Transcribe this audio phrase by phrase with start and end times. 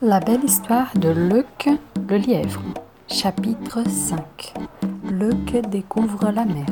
[0.00, 1.68] La belle histoire de Luc
[2.08, 2.62] le lièvre.
[3.08, 4.54] Chapitre 5
[5.10, 6.66] Luc découvre la mer.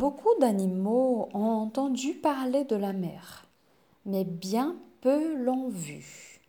[0.00, 3.44] Beaucoup d'animaux ont entendu parler de la mer,
[4.06, 6.40] mais bien peu l'ont vue.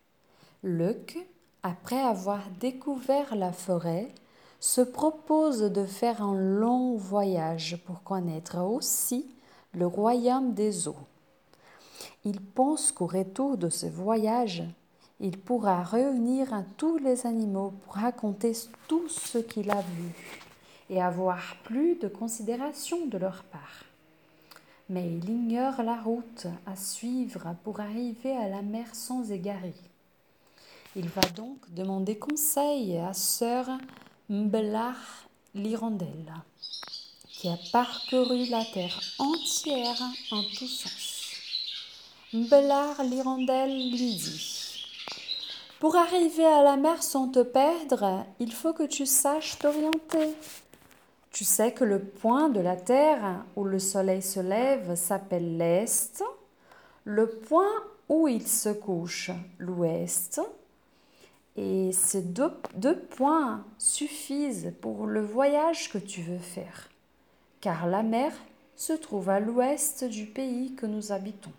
[0.62, 1.18] Luc,
[1.62, 4.08] après avoir découvert la forêt,
[4.58, 9.26] se propose de faire un long voyage pour connaître aussi
[9.74, 11.06] le royaume des eaux.
[12.24, 14.64] Il pense qu'au retour de ce voyage,
[15.20, 18.52] il pourra réunir tous les animaux pour raconter
[18.88, 20.14] tout ce qu'il a vu
[20.88, 23.84] et avoir plus de considération de leur part.
[24.88, 29.74] Mais il ignore la route à suivre pour arriver à la mer sans égarer.
[30.96, 33.68] Il va donc demander conseil à sœur
[34.28, 34.96] Mbelar
[35.54, 36.32] l'Hirondelle,
[37.28, 40.02] qui a parcouru la terre entière
[40.32, 41.34] en tous sens.
[42.32, 44.59] Mbelar l'Hirondelle lui dit
[45.80, 50.34] pour arriver à la mer sans te perdre, il faut que tu saches t'orienter.
[51.32, 56.22] Tu sais que le point de la Terre où le soleil se lève s'appelle l'Est,
[57.04, 57.72] le point
[58.10, 60.42] où il se couche l'Ouest,
[61.56, 66.90] et ces deux, deux, points suffisent pour le voyage que tu veux faire,
[67.62, 68.32] car la mer
[68.76, 71.52] se trouve à l'ouest du pays que nous habitons.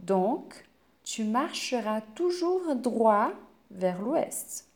[0.00, 0.64] Donc,
[1.04, 3.32] tu marcheras toujours droit
[3.70, 4.66] vers l'ouest.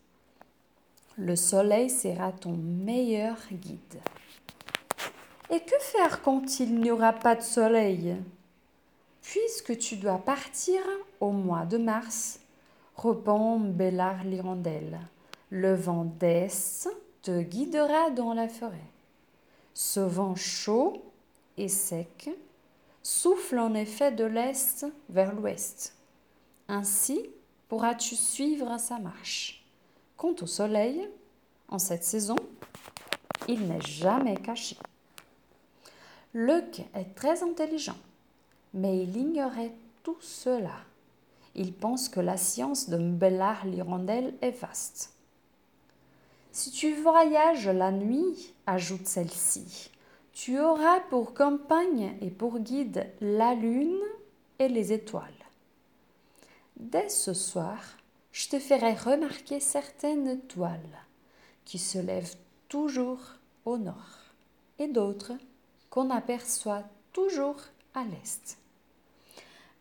[1.17, 4.01] Le soleil sera ton meilleur guide.
[5.51, 8.17] Et que faire quand il n'y aura pas de soleil?
[9.23, 10.81] Puisque tu dois partir
[11.21, 12.41] au mois de mars,
[12.97, 15.01] répond Bellard l'hirondelle.
[15.51, 16.89] Le vent d'est
[17.23, 18.77] te guidera dans la forêt.
[19.75, 21.03] Ce vent chaud
[21.57, 22.31] et sec
[23.03, 25.96] souffle en effet de l'est vers l'ouest.
[26.69, 27.31] Ainsi
[27.69, 29.65] pourras-tu suivre sa marche?
[30.17, 31.09] Quant au soleil,
[31.69, 32.37] en cette saison,
[33.49, 34.77] il n'est jamais caché.
[36.35, 37.97] Luc est très intelligent,
[38.75, 40.77] mais il ignorait tout cela.
[41.55, 45.13] Il pense que la science de Mbellard l'hirondelle est vaste.
[46.53, 49.91] Si tu voyages la nuit, ajoute celle-ci,
[50.33, 54.03] tu auras pour compagne et pour guide la lune
[54.59, 55.46] et les étoiles.
[56.77, 57.79] Dès ce soir,
[58.33, 60.99] je te ferai remarquer certaines toiles
[61.65, 62.37] qui se lèvent
[62.69, 63.21] toujours
[63.65, 64.35] au nord
[64.79, 65.33] et d'autres
[65.89, 67.61] qu'on aperçoit toujours
[67.95, 68.59] à l'est.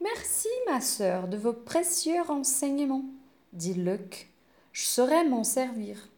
[0.01, 3.05] Merci, ma sœur, de vos précieux renseignements,
[3.51, 4.29] dit Luc.
[4.72, 6.09] Je saurai m'en servir.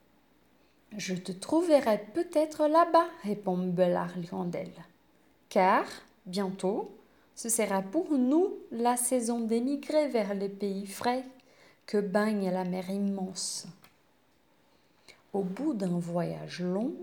[0.95, 3.57] Je te trouverai peut-être là-bas, répond
[4.15, 4.85] l'hirondelle.
[5.49, 5.85] Car,
[6.25, 6.96] bientôt,
[7.37, 11.23] ce sera pour nous la saison d'émigrer vers les pays frais
[11.85, 13.67] que baigne la mer immense.
[15.33, 16.93] Au bout d'un voyage long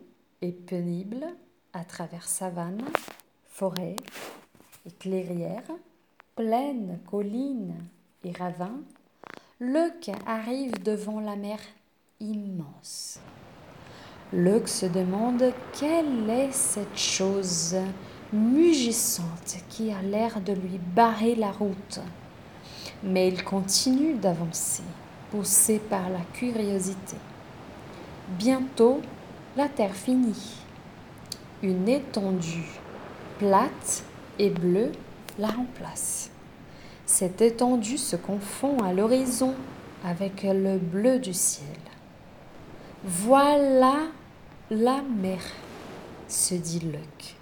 [0.42, 1.24] et pénible
[1.72, 2.84] à travers savanes,
[3.46, 3.94] forêts
[4.84, 5.70] et clairières,
[6.34, 7.76] plaines, collines
[8.24, 8.80] et ravins,
[9.60, 11.60] Luc arrive devant la mer
[12.18, 13.20] immense.
[14.32, 17.76] Luc se demande quelle est cette chose
[18.34, 22.00] mugissante qui a l'air de lui barrer la route.
[23.02, 24.82] Mais il continue d'avancer,
[25.30, 27.16] poussé par la curiosité.
[28.30, 29.00] Bientôt,
[29.56, 30.56] la terre finit.
[31.62, 32.68] Une étendue
[33.38, 34.04] plate
[34.38, 34.92] et bleue
[35.38, 36.30] la remplace.
[37.06, 39.54] Cette étendue se confond à l'horizon
[40.04, 41.66] avec le bleu du ciel.
[43.04, 43.98] Voilà
[44.70, 45.40] la mer,
[46.26, 47.36] se dit Luc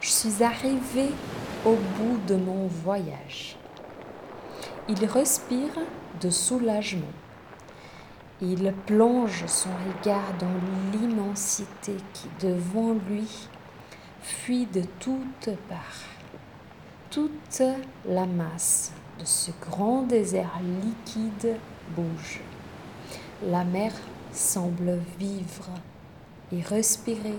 [0.00, 1.10] je suis arrivé
[1.64, 3.56] au bout de mon voyage.
[4.88, 5.78] Il respire
[6.20, 7.12] de soulagement.
[8.40, 13.28] Il plonge son regard dans l'immensité qui, devant lui,
[14.22, 16.08] fuit de toutes parts.
[17.10, 17.62] Toute
[18.08, 21.56] la masse de ce grand désert liquide
[21.94, 22.40] bouge.
[23.46, 23.92] La mer
[24.32, 25.68] semble vivre
[26.52, 27.36] et respirer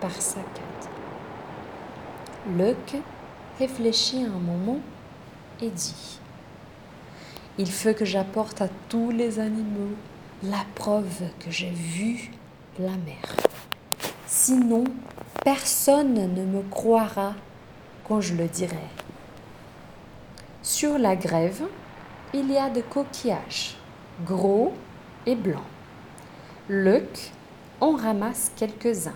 [0.00, 1.01] par sa saccades.
[2.48, 2.96] Luc
[3.60, 4.80] réfléchit un moment
[5.60, 6.18] et dit
[7.56, 9.94] Il faut que j'apporte à tous les animaux
[10.42, 12.32] la preuve que j'ai vu
[12.80, 13.36] la mer.
[14.26, 14.82] Sinon,
[15.44, 17.34] personne ne me croira
[18.08, 18.88] quand je le dirai.
[20.62, 21.62] Sur la grève,
[22.34, 23.76] il y a des coquillages,
[24.26, 24.72] gros
[25.26, 25.62] et blancs.
[26.68, 27.30] Luc
[27.80, 29.14] en ramasse quelques-uns.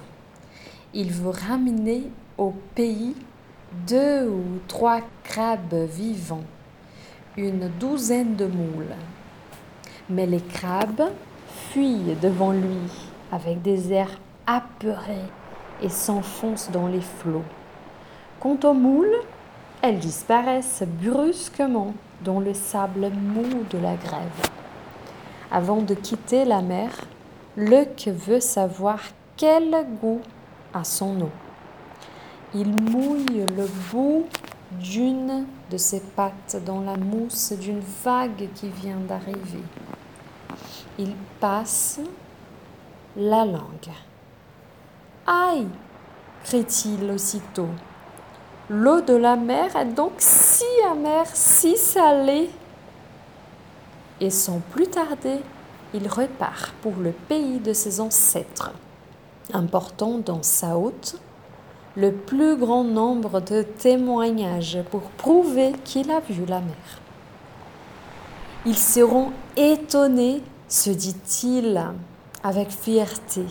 [0.94, 2.04] Il veut ramener
[2.38, 3.14] au pays
[3.86, 6.44] deux ou trois crabes vivants,
[7.36, 8.94] une douzaine de moules.
[10.08, 11.10] Mais les crabes
[11.70, 12.78] fuient devant lui
[13.32, 15.28] avec des airs apeurés
[15.82, 17.44] et s'enfoncent dans les flots.
[18.40, 19.16] Quant aux moules,
[19.82, 21.94] elles disparaissent brusquement
[22.24, 24.50] dans le sable mou de la grève.
[25.50, 26.90] Avant de quitter la mer,
[27.56, 29.00] Luc veut savoir
[29.36, 30.20] quel goût
[30.84, 31.31] son eau.
[32.55, 34.26] Il mouille le bout
[34.73, 39.62] d'une de ses pattes dans la mousse d'une vague qui vient d'arriver.
[40.99, 42.00] Il passe
[43.17, 43.93] la langue.
[45.26, 45.67] Aïe
[46.46, 47.69] crie-t-il aussitôt.
[48.70, 52.50] L'eau de la mer est donc si amère, si salée.
[54.20, 55.40] Et sans plus tarder,
[55.93, 58.72] il repart pour le pays de ses ancêtres,
[59.52, 61.20] important dans sa haute
[61.96, 67.00] le plus grand nombre de témoignages pour prouver qu'il a vu la mer.
[68.66, 71.82] Ils seront étonnés, se dit-il
[72.43, 73.46] avec fierté,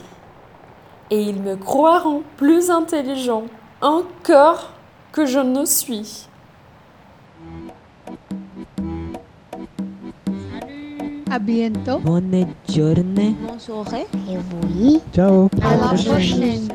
[1.09, 3.43] et ils me croiront plus intelligent
[3.81, 4.71] encore
[5.11, 6.27] que je ne suis.
[11.35, 11.99] À bientôt.
[11.99, 13.35] Bonne journée.
[13.45, 14.05] Bonne soirée.
[14.29, 14.37] Et
[14.73, 15.01] oui.
[15.13, 15.49] Ciao.
[15.61, 16.69] À la prochaine.